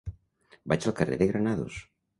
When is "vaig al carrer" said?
0.73-1.21